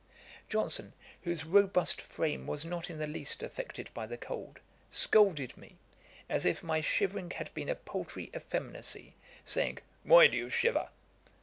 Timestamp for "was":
2.47-2.65